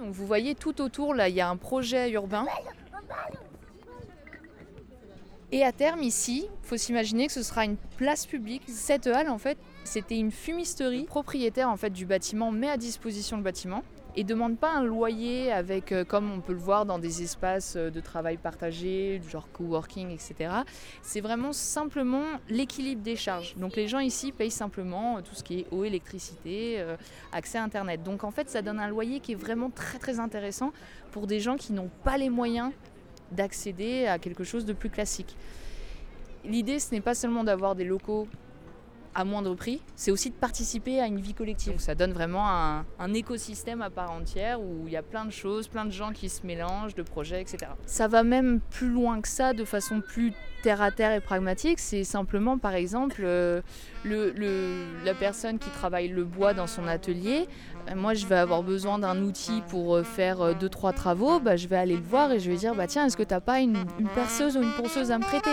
[0.00, 2.46] Donc vous voyez tout autour, là, il y a un projet urbain.
[5.52, 8.62] Et à terme, ici, il faut s'imaginer que ce sera une place publique.
[8.66, 13.36] Cette halle, en fait, c'était une fumisterie propriétaire en fait, du bâtiment, met à disposition
[13.36, 13.82] le bâtiment
[14.16, 17.74] et demande pas un loyer avec, euh, comme on peut le voir dans des espaces
[17.76, 20.52] euh, de travail partagés, du genre coworking, etc.
[21.02, 23.54] C'est vraiment simplement l'équilibre des charges.
[23.56, 26.84] Donc les gens ici payent simplement euh, tout ce qui est eau, électricité,
[27.32, 28.02] accès à Internet.
[28.02, 30.72] Donc en fait, ça donne un loyer qui est vraiment très très intéressant
[31.12, 32.72] pour des gens qui n'ont pas les moyens
[33.32, 35.36] d'accéder à quelque chose de plus classique.
[36.44, 38.26] L'idée, ce n'est pas seulement d'avoir des locaux
[39.14, 41.78] à moindre prix, c'est aussi de participer à une vie collective.
[41.78, 45.66] Ça donne vraiment un, écosystème à part entière où il y a plein de choses,
[45.66, 47.72] plein de gens qui se mélangent, de projets, etc.
[47.86, 51.80] Ça va même plus loin que ça de façon plus terre à terre et pragmatique.
[51.80, 53.62] C'est simplement, par exemple, euh,
[54.04, 57.48] la personne qui travaille le bois dans son atelier.
[57.88, 61.40] Euh, moi, je vais avoir besoin d'un outil pour euh, faire deux, trois travaux.
[61.40, 63.34] Bah, je vais aller le voir et je vais dire bah, Tiens, est-ce que tu
[63.34, 65.50] n'as pas une, une perceuse ou une ponceuse à me prêter?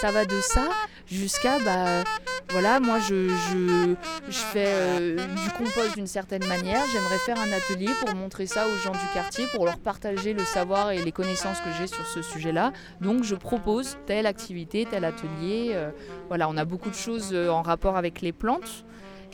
[0.00, 0.68] Ça va de ça
[1.06, 2.04] jusqu'à bah,
[2.50, 3.94] voilà, moi je,
[4.30, 6.82] fais euh, du compost d'une certaine manière.
[6.92, 10.44] J'aimerais faire un atelier pour montrer ça aux gens du quartier, pour leur partager le
[10.44, 12.72] savoir et les connaissances que j'ai sur ce sujet-là.
[13.00, 15.72] Donc je propose telle activité, tel atelier.
[15.74, 15.90] Euh,
[16.28, 18.84] voilà, on a beaucoup de choses euh, en rapport avec les plantes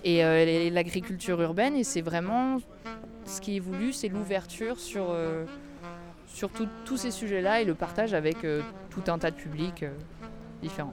[0.06, 2.58] et l'agriculture urbaine et c'est vraiment
[3.24, 5.16] ce qui est voulu, c'est l'ouverture sur,
[6.26, 6.50] sur
[6.84, 8.36] tous ces sujets-là et le partage avec
[8.90, 9.86] tout un tas de publics
[10.60, 10.92] différents.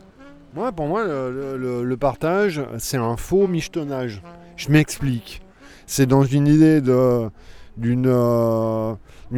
[0.54, 4.22] Moi, pour moi, le, partage, c'est un faux michetonnage.
[4.58, 5.42] Je m'explique.
[5.86, 6.82] C'est dans une idée
[7.78, 8.96] d'une, euh,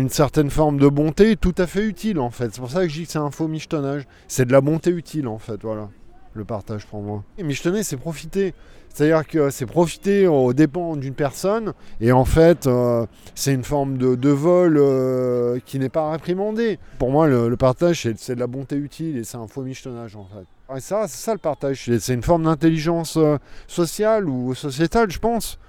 [0.09, 2.49] certaine forme de bonté tout à fait utile, en fait.
[2.51, 4.07] C'est pour ça que je dis que c'est un faux michetonnage.
[4.27, 5.89] C'est de la bonté utile, en fait, voilà,
[6.33, 7.23] le partage pour moi.
[7.37, 8.55] Et michetonner, c'est profiter.
[8.89, 13.97] C'est-à-dire que c'est profiter aux dépens d'une personne, et en fait, euh, c'est une forme
[13.97, 16.77] de, vol euh, qui n'est pas réprimandé.
[16.99, 20.25] Pour moi, le, partage, c'est, de la bonté utile, et c'est un faux michetonnage, en
[20.25, 20.45] fait
[20.79, 21.89] ça, c'est ça le partage.
[21.99, 23.37] C'est une forme d'intelligence euh,
[23.67, 25.59] sociale ou sociétale, je pense.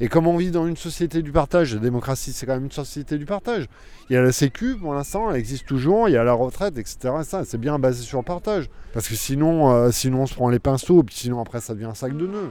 [0.00, 2.72] Et comme on vit dans une société du partage, la démocratie, c'est quand même une
[2.72, 3.68] société du partage.
[4.08, 6.76] Il y a la Sécu, pour l'instant, elle existe toujours, il y a la retraite,
[6.78, 7.14] etc.
[7.44, 8.68] C'est bien basé sur le partage.
[8.92, 11.86] Parce que sinon, euh, sinon on se prend les pinceaux, puis sinon après, ça devient
[11.86, 12.50] un sac de nœuds.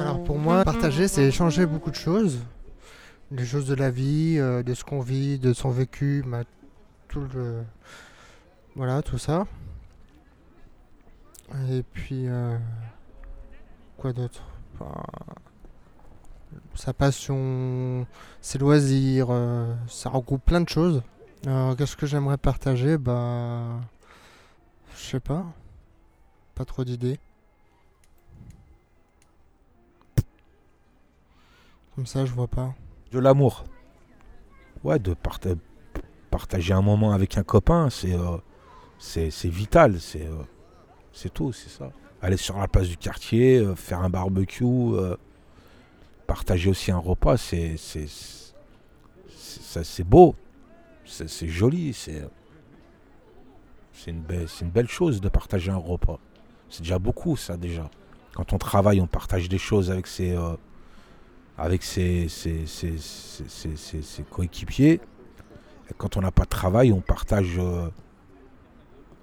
[0.00, 2.38] Alors pour moi, partager, c'est échanger beaucoup de choses
[3.30, 6.44] les choses de la vie, euh, de ce qu'on vit, de son vécu, bah,
[7.08, 7.62] tout le.
[8.76, 9.46] Voilà, tout ça.
[11.70, 12.26] Et puis.
[12.28, 12.58] Euh,
[13.96, 14.42] quoi d'autre?
[16.74, 18.06] Sa passion,
[18.40, 21.02] ses loisirs, euh, ça regroupe plein de choses.
[21.42, 22.98] Qu'est-ce que j'aimerais partager?
[22.98, 23.80] Bah.
[24.96, 25.44] Je sais pas.
[26.54, 27.18] Pas trop d'idées.
[31.94, 32.74] Comme ça, je vois pas.
[33.12, 33.64] De l'amour.
[34.84, 35.16] Ouais, de
[36.30, 38.38] partager un moment avec un copain, c'est euh,
[39.44, 40.42] vital, c'est euh,
[41.12, 41.90] c'est tout, c'est ça.
[42.22, 44.92] Aller sur la place du quartier, euh, faire un barbecue,
[46.28, 47.74] partager aussi un repas, c'est
[50.04, 50.36] beau,
[51.04, 52.22] c'est joli, c'est
[53.92, 56.18] c'est une, belle, une belle chose de partager un repas.
[56.70, 57.90] C'est déjà beaucoup ça déjà.
[58.34, 60.34] Quand on travaille, on partage des choses avec ses,
[61.60, 62.26] avec ses,
[64.30, 65.00] coéquipiers.
[65.90, 67.90] Et quand on n'a pas de travail, on partage, euh,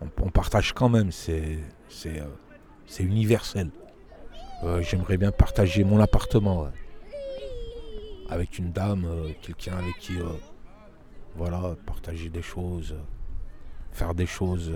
[0.01, 1.11] on, partage quand même.
[1.11, 1.57] C'est
[2.05, 3.71] euh, universel.
[4.63, 6.67] Euh, j'aimerais bien partager mon appartement
[8.29, 9.07] avec une dame,
[9.41, 10.17] quelqu'un avec qui,
[11.35, 12.95] voilà, partager des choses,
[13.91, 14.73] faire des choses,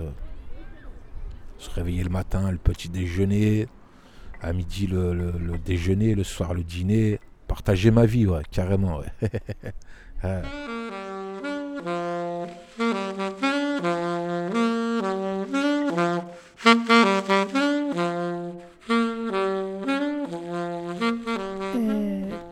[1.58, 3.68] se réveiller le matin, le petit déjeuner,
[4.40, 7.20] à midi le déjeuner, le soir le dîner
[7.52, 9.00] partager ma vie, ouais, carrément.
[9.00, 9.28] Ouais.
[10.24, 10.42] euh,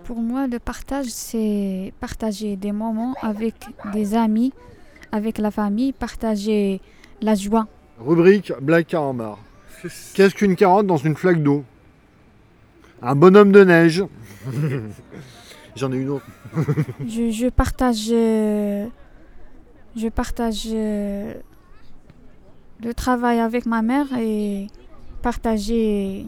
[0.05, 3.55] pour moi, le partage, c'est partager des moments avec
[3.95, 4.53] des amis,
[5.13, 6.83] avec la famille, partager
[7.23, 7.67] la joie.
[7.99, 9.39] Rubrique Black Carambar.
[10.13, 11.65] Qu'est-ce qu'une carotte dans une flaque d'eau?
[13.03, 14.05] Un bonhomme de neige.
[15.77, 16.27] J'en ai une autre.
[17.07, 18.09] je, partage.
[19.97, 21.35] je partage euh,
[22.83, 24.67] le travail avec ma mère et
[25.23, 26.27] partager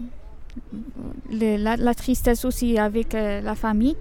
[1.31, 3.97] la, tristesse aussi avec euh, la famille.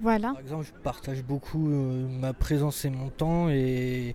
[0.00, 0.32] Voilà.
[0.32, 4.14] Par exemple, je partage beaucoup euh, ma présence et mon temps et,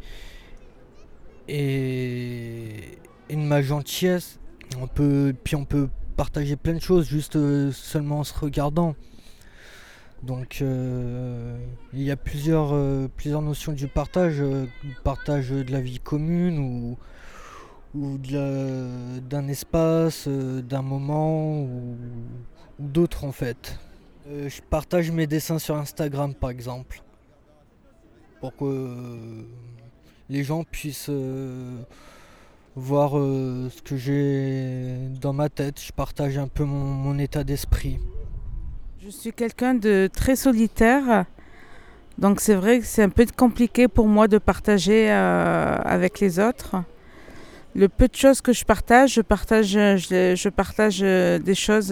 [1.49, 2.97] et,
[3.35, 4.39] ma gentillesse.
[4.79, 5.89] On peut, puis on peut
[6.23, 8.95] partager plein de choses juste euh, seulement en se regardant.
[10.21, 11.57] Donc euh,
[11.91, 14.41] il y a plusieurs, euh, plusieurs notions du partage,
[15.03, 16.97] partage de la vie commune ou,
[17.93, 21.97] ou d'un espace, d'un moment ou,
[22.79, 23.77] d'autres en fait.
[24.25, 27.03] Je partage mes dessins sur Instagram par exemple
[28.39, 29.45] pour que
[30.29, 31.11] les gens puissent
[32.75, 35.79] voir euh, ce que j'ai dans ma tête.
[35.81, 37.99] Je partage un peu mon, état d'esprit.
[39.03, 41.25] Je suis quelqu'un de très solitaire.
[42.17, 46.39] Donc c'est vrai que c'est un peu compliqué pour moi de partager euh, avec les
[46.39, 46.75] autres.
[47.75, 51.91] Le peu de choses que je partage, je partage, je, partage euh, des choses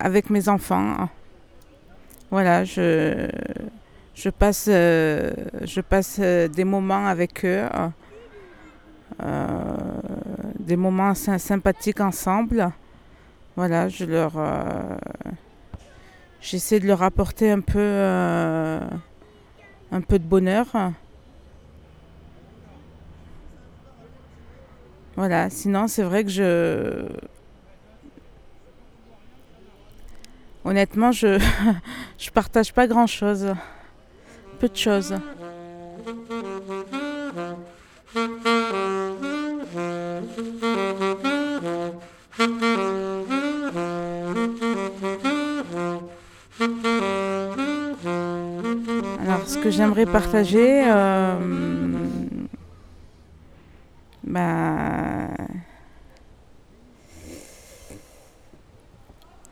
[0.00, 1.08] avec mes enfants.
[2.30, 3.26] Voilà, je,
[4.18, 5.30] je passe, euh,
[5.62, 7.68] je passe euh, des moments avec eux,
[9.22, 9.46] euh,
[10.58, 12.68] des moments sy- sympathiques ensemble.
[13.54, 14.32] Voilà, je leur.
[16.40, 17.78] J'essaie de leur apporter un peu.
[19.92, 20.66] un peu de bonheur.
[25.16, 27.08] Voilà, sinon, c'est vrai que je.
[30.64, 31.38] Honnêtement, je.
[32.18, 33.54] je partage pas grand chose.
[34.58, 35.14] Peu de choses.
[49.20, 51.38] Alors, ce que j'aimerais partager, euh,
[54.24, 55.28] bah,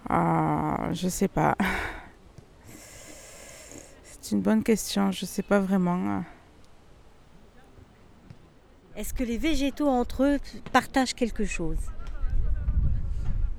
[0.08, 1.56] ah, je sais pas.
[4.26, 6.25] C'est une bonne question, je sais pas vraiment.
[8.96, 10.38] Est-ce que les végétaux entre eux
[10.73, 11.76] partagent quelque chose?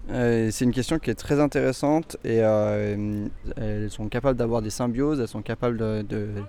[0.09, 4.69] Euh, c'est une question qui est très intéressante et euh, elles sont capables d'avoir des
[4.69, 6.43] symbioses, elles sont capables de, de-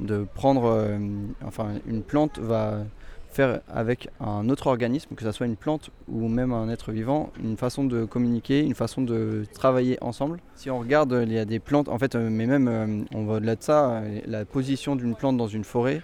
[0.00, 0.98] de prendre, euh,
[1.42, 2.84] enfin une plante va
[3.32, 7.30] faire avec un autre organisme, que ce soit une plante ou même un être vivant,
[7.42, 10.38] une façon de communiquer, une façon de travailler ensemble.
[10.54, 13.24] Si on regarde, il y a des plantes, en fait, euh, mais même euh, on
[13.24, 16.02] va au-delà de ça, euh, la position d'une plante dans une forêt,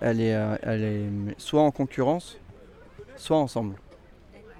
[0.00, 1.04] elle est, elle est
[1.38, 2.38] soit en concurrence,
[3.16, 3.74] soit ensemble.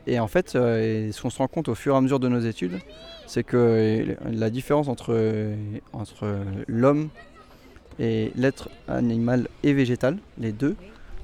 [0.07, 2.41] Et en fait, ce qu'on se rend compte au fur et à mesure de nos
[2.41, 2.79] études,
[3.27, 5.55] c'est que la différence entre,
[5.93, 7.11] entre l'homme
[7.99, 10.77] et l'être animal et végétal, les deux,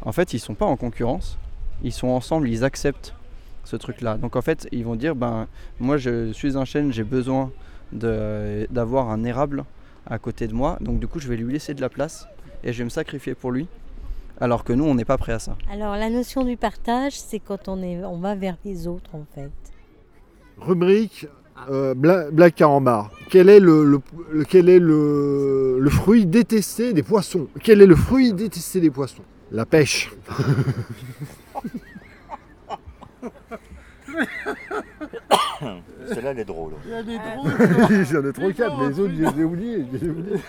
[0.05, 1.39] en fait, ils sont pas en concurrence.
[1.83, 3.15] Ils sont ensemble, ils acceptent
[3.65, 4.17] ce truc-là.
[4.19, 5.47] Donc en fait, ils vont dire, ben,
[5.81, 7.51] moi je suis un chêne, j'ai besoin
[7.93, 9.65] de- d'avoir un érable
[10.07, 12.27] à côté de moi, donc du coup je vais lui laisser de la place
[12.63, 13.67] et je vais me sacrifier pour lui.
[14.41, 15.57] Alors que nous, on n'est pas prêt à ça.
[15.71, 19.25] Alors la notion du partage, c'est quand on, est, on va vers les autres en
[19.35, 19.51] fait.
[20.59, 21.27] Rubrique
[21.71, 23.11] euh, Bla- Black Carambar.
[23.31, 24.01] Quel est, le, le-
[24.33, 27.47] le- quel est le, le fruit détesté des poissons?
[27.63, 29.23] Quel est le fruit détesté des poissons?
[29.55, 30.11] La pêche.
[36.09, 36.73] Celle-là, elle est drôle.
[38.11, 39.87] J'en ai trop quatre, mais les autres, je les ai oubliés.
[39.93, 40.41] je les ai oubliés.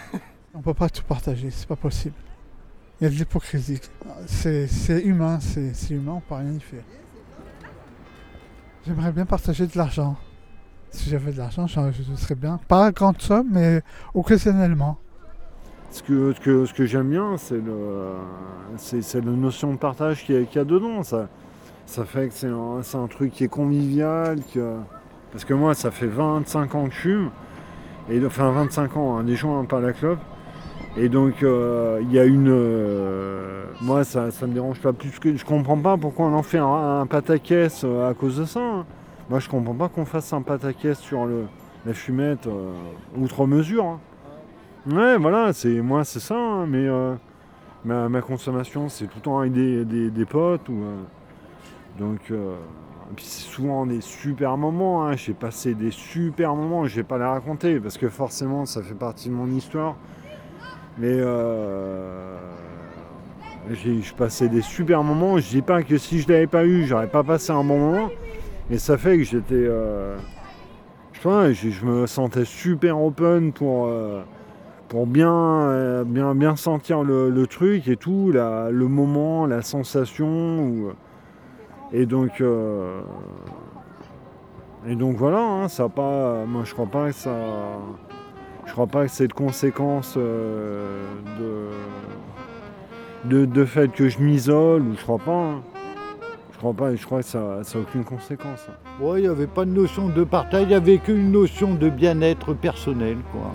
[0.55, 2.15] On peut pas tout partager, c'est pas possible.
[2.99, 3.79] Il y a de l'hypocrisie.
[4.25, 4.67] C'est
[5.03, 6.83] humain, c'est humain, on peut rien y faire.
[8.87, 10.17] J'aimerais bien partager de l'argent.
[10.89, 12.59] Si j'avais de l'argent, je je serais bien.
[12.67, 13.83] Pas à grande somme, mais
[14.15, 14.97] occasionnellement.
[15.95, 18.15] Ce que, que, ce que j'aime bien, c'est le,
[18.75, 21.03] c'est, la notion de partage qu'il y a, dedans.
[21.03, 21.29] Ça,
[21.85, 24.39] ça fait que c'est un, un truc qui est convivial.
[25.31, 27.29] parce que moi, ça fait 25 ans que je fume.
[28.09, 30.19] Et, enfin, 25 ans, hein, des joints, pas la clope.
[30.97, 32.49] Et donc, euh, il y a une.
[32.49, 35.33] euh, moi, ça, ça me dérange pas plus que.
[35.37, 38.59] Je comprends pas pourquoi on en fait un, un pataquès euh, à cause de ça.
[38.59, 38.85] hein.
[39.29, 41.45] Moi, je comprends pas qu'on fasse un pataquès sur le,
[41.85, 42.49] la fumette
[43.17, 43.99] outre mesure.
[44.87, 47.15] Ouais, voilà, c'est moi, c'est ça, hein, mais euh,
[47.85, 50.69] ma, ma consommation, c'est tout le temps avec des, des- potes.
[50.69, 51.03] Ou, euh,
[51.99, 52.55] donc, euh,
[53.17, 55.05] c'est souvent des super moments.
[55.07, 58.83] hein, J'ai passé des super moments, je vais pas les raconter parce que forcément, ça
[58.83, 59.95] fait partie de mon histoire.
[60.97, 62.37] Mais euh,
[63.71, 65.37] j'ai passais des super moments.
[65.37, 68.09] Je dis pas que si je l'avais pas eu, j'aurais pas passé un bon moment.
[68.71, 69.55] Et ça fait que j'étais.
[69.55, 70.17] euh,
[71.53, 73.87] je, je me sentais super open pour.
[74.85, 80.59] Euh, pour bien, euh, bien, bien sentir le, truc et tout, le moment, la sensation.
[80.67, 80.91] ou-
[81.93, 83.01] et donc, euh,
[84.87, 87.31] et donc voilà, hein, ça pas, moi je crois pas que ça,
[88.65, 91.03] je crois pas que c'est de conséquence euh,
[93.25, 95.31] de, de fait que je m'isole, ou je crois pas.
[95.31, 95.61] hein.
[96.53, 98.67] Je crois pas, je crois que ça n'a aucune conséquence.
[98.69, 99.03] hein.
[99.03, 101.89] Ouais, il n'y avait pas de notion de partage, il n'y avait qu'une notion de
[101.89, 103.51] bien-être personnel, quoi.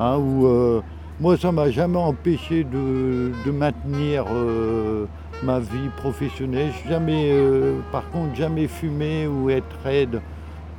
[0.00, 0.80] Hein, euh,
[1.20, 5.04] moi, ça m'a jamais empêché de, maintenir euh,
[5.42, 6.70] ma vie professionnelle.
[6.88, 10.22] Jamais, euh, par contre, jamais fumé ou être raide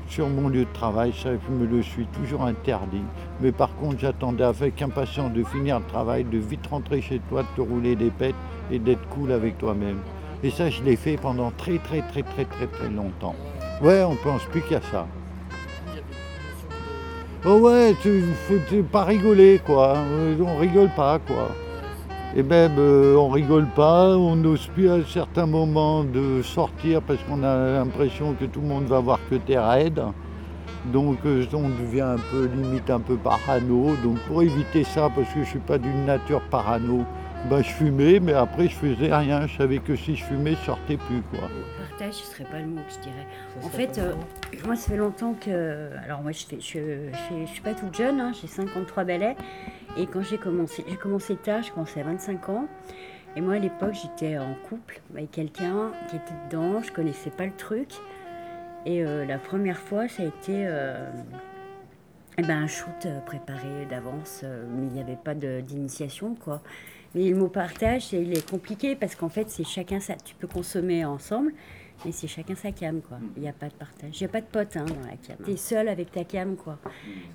[0.08, 3.04] sur mon lieu de travail, ça, je me le suis toujours interdit.
[3.42, 7.44] Mais par contre, j'attendais avec impatience de finir le travail, de vite rentrer chez toi,
[7.44, 8.36] de te rouler des pètes
[8.72, 10.00] et d'être cool avec toi-même.
[10.44, 13.36] Et ça, je l'ai fait pendant très, très, très, très, très, très longtemps.
[13.84, 15.06] Ouais, on pense plus qu'à ça.
[17.46, 18.24] Oh ouais, tu
[18.70, 19.98] tu- pas rigoler quoi.
[19.98, 21.50] Euh, On rigole pas quoi.
[22.36, 27.20] Et même euh, on rigole pas, on n'ose plus à certains moments de sortir parce
[27.24, 30.02] qu'on a l'impression que tout le monde va voir que t'es raide.
[30.94, 33.96] Donc euh, on devient un peu limite un peu parano.
[34.04, 37.06] Donc pour éviter ça, parce que je suis pas d'une nature parano,
[37.50, 39.48] bah, je fumais, mais après je faisais rien.
[39.48, 41.50] Je savais que si je fumais, je sortais plus quoi.
[41.90, 43.28] Partage, ce serait pas le mot que je dirais.
[43.64, 44.14] En fait, euh,
[44.66, 45.90] moi, ça fait longtemps que.
[46.06, 49.36] Alors, moi, je fais, je, je, je suis pas toute jeune, hein, j'ai 53 balais.
[49.98, 52.68] Et quand j'ai commencé, j'ai commencé tard, j'ai commencé à 25 ans.
[53.36, 57.46] Et moi, à l'époque, j'étais en couple avec quelqu'un qui était dedans, je connaissais pas
[57.46, 57.90] le truc.
[58.86, 61.10] Et euh, la première fois, ça a été euh,
[62.38, 66.36] eh ben, un shoot euh, préparé d'avance, euh, mais il n'y avait pas de- d'initiation,
[66.36, 66.62] quoi.
[67.14, 70.16] Mais le mot partage, il est compliqué parce qu'en fait, c'est chacun ça.
[70.16, 71.52] Tu peux consommer ensemble,
[72.06, 73.18] mais c'est chacun sa cam, quoi.
[73.36, 74.20] Il n'y a pas de partage.
[74.20, 75.36] Il n'y a pas de pote hein, dans la cam.
[75.44, 76.80] Tu es seul avec ta cam, quoi.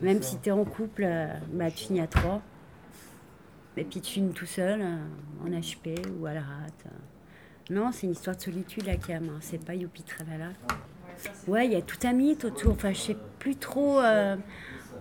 [0.00, 2.40] Même si tu es en couple, euh, bah, tu finis à trois.
[3.76, 4.96] Et puis tu finis tout seul, euh,
[5.46, 6.84] en HP ou à la rate.
[6.86, 7.74] euh.
[7.74, 9.24] Non, c'est une histoire de solitude, la cam.
[9.28, 9.38] hein.
[9.40, 10.50] C'est pas youpi tralala.
[11.46, 12.72] Ouais, il y a tout un mythe autour.
[12.72, 13.98] Enfin, je sais plus trop.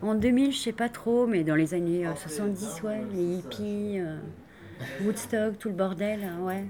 [0.05, 3.35] Euh, en 2000, je sais pas trop, mais dans les années euh, 70, ouais, les
[3.37, 4.17] hippies, euh,
[5.03, 6.65] Woodstock, tout le bordel, euh, ouais.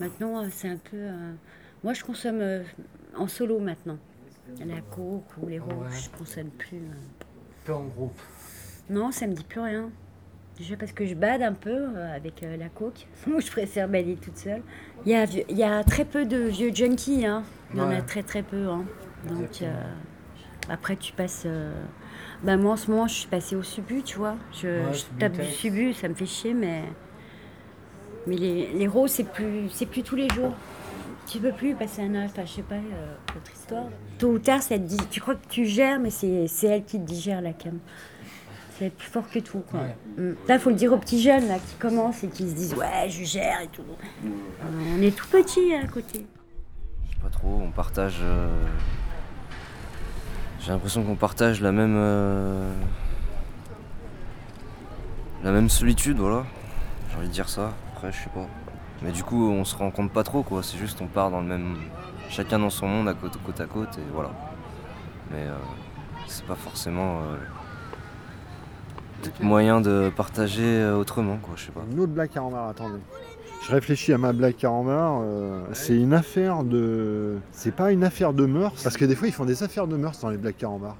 [0.00, 0.96] Maintenant, euh, c'est un peu.
[0.96, 1.32] euh,
[1.84, 2.62] Moi, je consomme euh,
[3.16, 3.98] en solo maintenant.
[4.64, 5.96] La coke ou les rouges, Ouais.
[6.12, 6.76] je consomme plus.
[6.78, 6.94] euh.
[7.64, 8.18] peu en groupe.
[8.88, 9.90] Non, ça me dit plus rien.
[10.56, 13.06] Déjà parce que je bade un peu euh, avec euh, la coke.
[13.26, 14.62] Moi, je préfère bader toute seule.
[15.04, 17.26] Il y a, il y a très peu de vieux junkies.
[17.26, 17.42] Hein.
[17.74, 18.68] Il y en a très très peu.
[18.68, 18.84] Hein.
[19.28, 19.72] Donc euh,
[20.68, 21.44] après, tu passes.
[21.46, 21.72] euh,
[22.42, 24.36] Bah, moi, en ce moment, je suis passée au subu, tu vois.
[24.52, 26.82] Je, Ouais, je tape du subu, ça me fait chier, mais.
[28.26, 30.52] Mais les, les roses, c'est plus, c'est plus tous les jours.
[31.28, 33.84] Tu peux plus passer un âge, enfin, je sais pas, euh, autre histoire.
[34.18, 36.84] Tôt ou tard, ça te dit, tu crois que tu gères, mais c'est c'est elle
[36.84, 37.78] qui te digère la cam.
[38.78, 39.62] C'est plus fort que tout.
[39.70, 39.80] Quoi.
[40.18, 40.32] Mm.
[40.48, 42.74] Là, il faut le dire aux petits jeunes là, qui commencent et qui se disent
[42.74, 43.82] Ouais, je gère et tout.
[44.24, 44.28] Euh,
[44.98, 46.26] on est tout petits à côté.
[47.08, 48.18] Je sais pas trop, on partage.
[48.22, 48.48] euh,
[50.66, 51.94] J'ai l'impression qu'on partage la même.
[51.96, 52.72] euh,
[55.44, 56.44] La même solitude, voilà.
[57.08, 57.70] J'ai envie de dire ça.
[57.94, 58.48] Après, je sais pas.
[59.00, 60.64] Mais du coup, on se rend compte pas trop, quoi.
[60.64, 61.76] C'est juste, on part dans le même.
[62.30, 64.30] Chacun dans son monde, à côte, à côte, et voilà.
[65.30, 65.54] Mais euh,
[66.26, 67.20] c'est pas forcément.
[67.20, 67.36] euh,
[69.40, 71.82] moyen de partager autrement, quoi, je sais pas.
[71.92, 72.98] Une autre blague carambar, attendez.
[73.62, 75.20] Je réfléchis à ma blague carambar.
[75.22, 77.38] euh, c'est une affaire de.
[77.52, 78.74] C'est pas une affaire de mœurs.
[78.82, 80.96] Parce que des fois, ils font des affaires de mœurs dans les blagues carambar.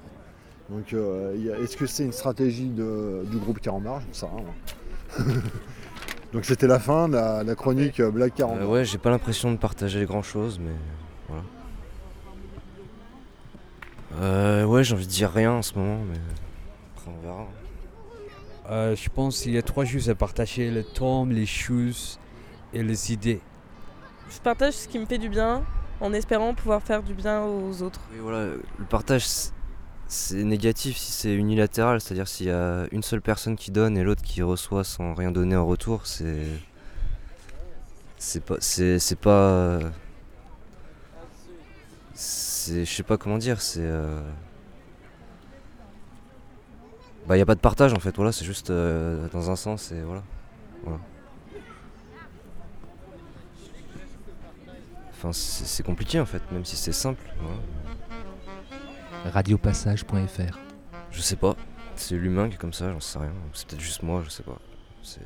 [0.69, 5.25] Donc, euh, est-ce que c'est une stratégie de- du groupe carambar Je ne sais rien.
[6.33, 8.63] Donc, c'était la fin de la, la chronique euh, blague carambar.
[8.63, 10.73] Euh, ouais, j'ai pas l'impression de partager grand chose, mais
[11.29, 11.43] voilà.
[14.21, 16.17] Euh, ouais, j'ai envie de dire rien en ce moment, mais
[16.97, 17.47] après on verra.
[18.69, 22.19] Euh, je pense qu'il y a trois choses à partager le temps, les choses
[22.77, 23.41] et les idées.
[24.29, 25.63] Je partage ce qui me fait du bien
[25.99, 27.99] en espérant pouvoir faire du bien aux autres.
[28.11, 28.45] Oui, voilà,
[28.77, 29.25] le partage
[30.07, 34.03] c'est- négatif si c'est unilatéral, c'est-à-dire s'il y a une seule personne qui donne et
[34.03, 36.45] l'autre qui reçoit sans rien donner en retour, c'est.
[38.17, 38.55] C'est pas.
[38.59, 39.79] C'est c'est pas.
[42.13, 42.83] C'est.
[42.85, 43.79] Je sais pas comment dire, c'est.
[43.81, 44.21] euh,
[47.27, 49.91] Bah, y a pas de partage en fait, voilà, c'est juste euh, dans un sens
[49.91, 50.23] et voilà.
[50.83, 50.99] voilà.
[55.17, 57.23] Enfin, c'est compliqué en fait, même si c'est simple.
[57.41, 57.57] voilà.
[59.33, 60.59] Radiopassage.fr
[61.11, 61.55] Je sais pas.
[61.95, 63.33] C'est l'humain qui est comme ça, j'en sais rien.
[63.53, 64.59] C'est peut-être juste moi, je sais pas.
[65.01, 65.21] C'est.